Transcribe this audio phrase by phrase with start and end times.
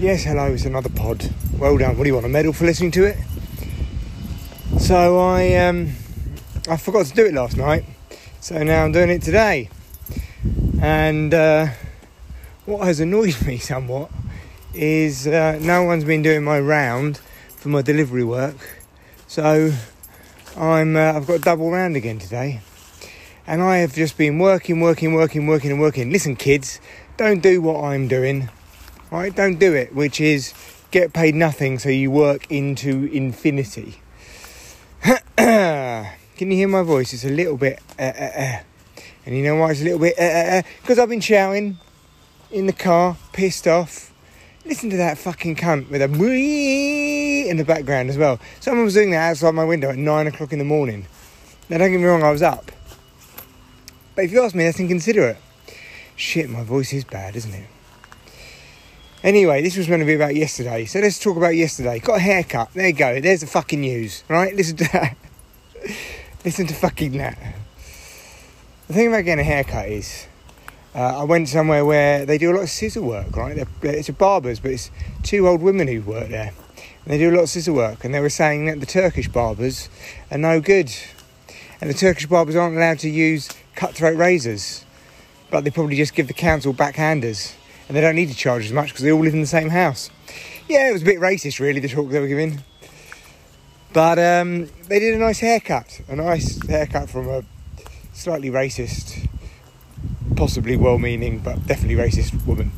[0.00, 1.30] Yes, hello, it's another pod.
[1.58, 1.98] Well done.
[1.98, 2.24] What do you want?
[2.24, 3.18] A medal for listening to it?
[4.78, 5.90] So I um
[6.70, 7.84] I forgot to do it last night.
[8.40, 9.68] So now I'm doing it today.
[10.80, 11.66] And uh,
[12.64, 14.10] what has annoyed me somewhat
[14.72, 17.18] is uh, no one's been doing my round
[17.58, 18.56] for my delivery work.
[19.26, 19.74] So
[20.56, 22.62] I'm uh, I've got a double round again today.
[23.46, 26.10] And I have just been working, working, working, working, and working.
[26.10, 26.80] Listen, kids,
[27.18, 28.48] don't do what I'm doing
[29.10, 29.34] right?
[29.34, 30.54] Don't do it, which is
[30.90, 34.00] get paid nothing so you work into infinity.
[35.36, 37.12] Can you hear my voice?
[37.12, 38.60] It's a little bit, uh, uh, uh.
[39.26, 40.14] and you know why it's a little bit,
[40.82, 40.98] because?
[40.98, 41.78] I've been shouting
[42.50, 44.12] in the car, pissed off.
[44.64, 48.38] Listen to that fucking cunt with a in the background as well.
[48.60, 51.06] Someone was doing that outside my window at nine o'clock in the morning.
[51.68, 52.70] Now, don't get me wrong, I was up.
[54.14, 55.38] But if you ask me, that's inconsiderate.
[56.14, 57.66] Shit, my voice is bad, isn't it?
[59.22, 61.98] Anyway, this was going to be about yesterday, so let's talk about yesterday.
[61.98, 62.72] Got a haircut.
[62.72, 63.20] There you go.
[63.20, 64.56] There's the fucking news, right?
[64.56, 65.16] Listen to that.
[66.44, 67.36] Listen to fucking that.
[68.88, 70.26] The thing about getting a haircut is,
[70.94, 73.54] uh, I went somewhere where they do a lot of scissor work, right?
[73.54, 74.90] They're, it's a barber's, but it's
[75.22, 76.54] two old women who work there.
[77.04, 79.28] And they do a lot of scissor work, and they were saying that the Turkish
[79.28, 79.90] barbers
[80.30, 80.90] are no good.
[81.82, 84.86] And the Turkish barbers aren't allowed to use cutthroat razors,
[85.50, 87.54] but they probably just give the council backhanders
[87.90, 89.68] and they don't need to charge as much because they all live in the same
[89.68, 90.10] house.
[90.68, 92.62] Yeah, it was a bit racist, really, the talk they were giving.
[93.92, 97.42] But um, they did a nice haircut, a nice haircut from a
[98.12, 99.28] slightly racist,
[100.36, 102.70] possibly well meaning, but definitely racist woman.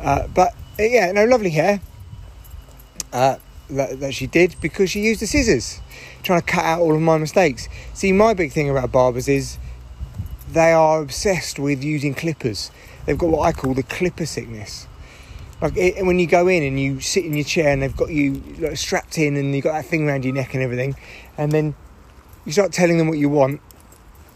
[0.00, 1.80] Uh, but yeah, no, lovely hair
[3.12, 3.38] uh,
[3.70, 5.80] that, that, she did because she used the scissors,
[6.22, 7.68] trying to cut out all of my mistakes.
[7.92, 9.58] See, my big thing about barbers is
[10.48, 12.70] they are obsessed with using clippers
[13.06, 14.86] they've got what I call the clipper sickness.
[15.60, 18.10] Like it, when you go in and you sit in your chair and they've got
[18.10, 20.96] you like, strapped in and you've got that thing around your neck and everything,
[21.38, 21.74] and then
[22.44, 23.60] you start telling them what you want,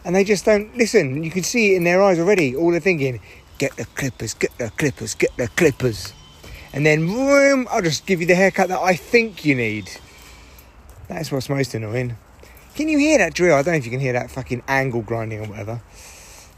[0.05, 1.23] and they just don't listen.
[1.23, 2.57] You can see it in their eyes already.
[2.57, 3.21] All they're thinking,
[3.59, 6.15] get the clippers, get the clippers, get the clippers.
[6.73, 9.91] And then, boom, I'll just give you the haircut that I think you need.
[11.09, 12.17] That's what's most annoying.
[12.75, 13.57] Can you hear that drill?
[13.57, 15.83] I don't know if you can hear that fucking angle grinding or whatever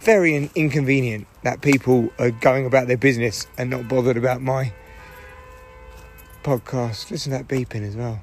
[0.01, 4.73] very inconvenient that people are going about their business and not bothered about my
[6.43, 7.11] podcast.
[7.11, 8.21] Listen to that beeping as well.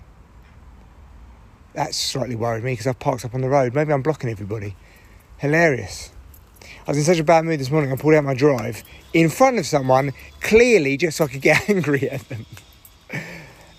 [1.73, 3.75] That's slightly worried me because I've parked up on the road.
[3.75, 4.75] Maybe I'm blocking everybody.
[5.37, 6.11] Hilarious.
[6.87, 8.83] I was in such a bad mood this morning, I pulled out my drive
[9.13, 12.45] in front of someone, clearly just so I could get angry at them.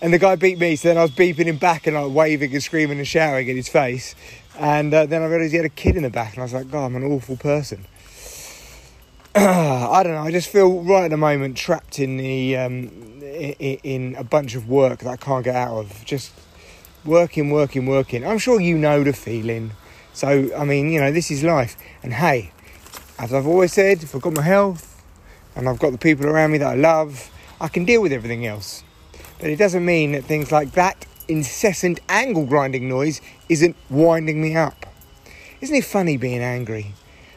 [0.01, 2.53] And the guy beat me, so then I was beeping him back and like waving
[2.53, 4.15] and screaming and shouting in his face.
[4.59, 6.53] And uh, then I realised he had a kid in the back, and I was
[6.53, 7.85] like, God, I'm an awful person.
[9.35, 10.21] I don't know.
[10.21, 12.87] I just feel right at the moment trapped in the um,
[13.21, 16.03] in, in, a bunch of work that I can't get out of.
[16.03, 16.33] Just
[17.05, 18.27] working, working, working.
[18.27, 19.71] I'm sure you know the feeling.
[20.11, 21.77] So I mean, you know, this is life.
[22.03, 22.51] And hey,
[23.17, 25.01] as I've always said, if I've got my health
[25.55, 27.31] and I've got the people around me that I love,
[27.61, 28.83] I can deal with everything else.
[29.39, 34.55] But it doesn't mean that things like that incessant angle grinding noise isn't winding me
[34.55, 34.85] up.
[35.61, 36.93] Isn't it funny being angry?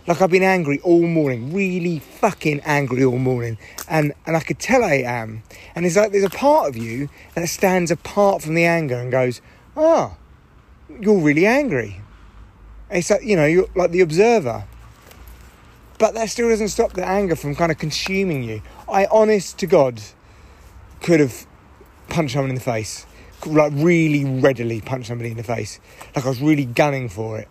[0.07, 3.57] Like I've been angry all morning, really fucking angry all morning,
[3.89, 5.45] and and I could tell I am.
[5.77, 9.13] And it's like there's a part of you that stands apart from the anger and
[9.13, 9.41] goes,
[9.77, 10.17] "Ah, oh,
[11.01, 12.01] you're really angry."
[12.91, 14.65] It's like you know, you're like the observer.
[15.99, 18.61] But that still doesn't stop the anger from kind of consuming you.
[18.89, 20.03] I, honest to God,
[21.01, 21.47] could have
[22.09, 23.07] punched someone in the face
[23.47, 25.81] like really readily punch somebody in the face.
[26.15, 27.49] Like I was really gunning for it.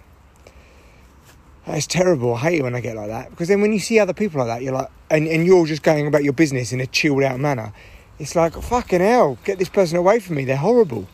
[1.67, 2.35] It's terrible.
[2.35, 4.39] I hate it when I get like that because then when you see other people
[4.39, 7.23] like that, you're like, and, and you're just going about your business in a chilled
[7.23, 7.73] out manner.
[8.19, 10.45] It's like fucking hell, get this person away from me.
[10.45, 11.07] They're horrible.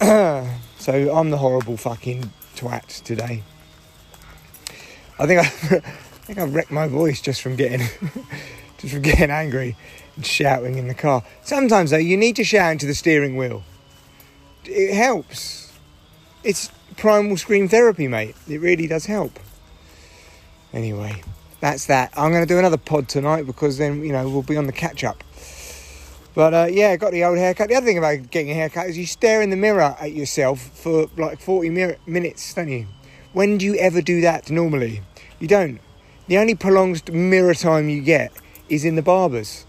[0.00, 0.46] so
[0.92, 3.42] I'm the horrible fucking twat today.
[5.18, 5.42] I think I,
[5.76, 7.80] I think I wrecked my voice just from getting,
[8.78, 9.76] just from getting angry
[10.16, 11.22] and shouting in the car.
[11.42, 13.62] Sometimes, though, you need to shout into the steering wheel.
[14.64, 15.72] It helps.
[16.42, 18.34] It's primal scream therapy, mate.
[18.48, 19.38] It really does help.
[20.72, 21.22] Anyway,
[21.60, 22.12] that's that.
[22.16, 24.72] I'm going to do another pod tonight because then, you know, we'll be on the
[24.72, 25.22] catch up.
[26.34, 27.68] But uh, yeah, got the old haircut.
[27.68, 30.60] The other thing about getting a haircut is you stare in the mirror at yourself
[30.60, 32.86] for like 40 mir- minutes, don't you?
[33.32, 35.00] When do you ever do that normally?
[35.40, 35.80] You don't.
[36.28, 38.32] The only prolonged mirror time you get
[38.68, 39.66] is in the barbers.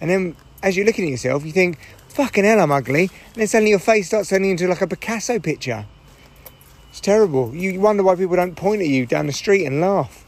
[0.00, 1.78] And then as you're looking at yourself, you think,
[2.08, 3.02] fucking hell, I'm ugly.
[3.02, 5.86] And then suddenly your face starts turning into like a Picasso picture.
[6.90, 7.54] It's terrible.
[7.54, 10.24] You wonder why people don't point at you down the street and laugh.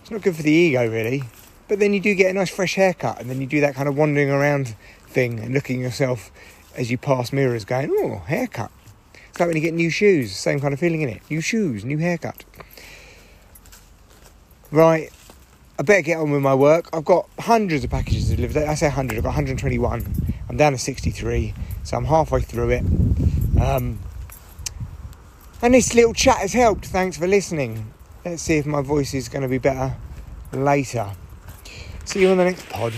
[0.00, 1.24] It's not good for the ego, really.
[1.68, 3.88] But then you do get a nice fresh haircut, and then you do that kind
[3.88, 4.74] of wandering around
[5.06, 6.30] thing and looking yourself
[6.76, 8.70] as you pass mirrors, going, "Oh, haircut."
[9.28, 11.22] It's like when you get new shoes, same kind of feeling in it.
[11.30, 12.44] New shoes, new haircut.
[14.72, 15.10] Right,
[15.80, 16.90] I better get on with my work.
[16.92, 18.66] I've got hundreds of packages to deliver.
[18.66, 20.34] I say 100, I've got 121.
[20.46, 21.54] I'm down to 63,
[21.84, 22.84] so I'm halfway through it.
[23.58, 23.98] Um,
[25.62, 26.84] and this little chat has helped.
[26.84, 27.94] Thanks for listening.
[28.26, 29.96] Let's see if my voice is going to be better
[30.52, 31.12] later.
[32.04, 32.92] See you on the next pod.